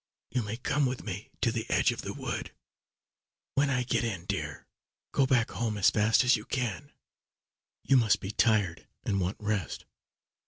You 0.31 0.41
may 0.41 0.57
come 0.57 0.87
with 0.87 1.03
me 1.03 1.29
to 1.41 1.51
the 1.51 1.69
edge 1.69 1.91
of 1.91 2.01
the 2.01 2.11
wood. 2.15 2.51
When 3.53 3.69
I 3.69 3.83
get 3.83 4.03
in, 4.03 4.25
dear, 4.25 4.65
go 5.11 5.27
back 5.27 5.51
home 5.51 5.77
as 5.77 5.91
fast 5.91 6.23
as 6.23 6.35
you 6.35 6.43
can. 6.43 6.91
You 7.83 7.97
must 7.97 8.19
be 8.19 8.31
tired 8.31 8.87
and 9.05 9.21
want 9.21 9.37
rest. 9.39 9.85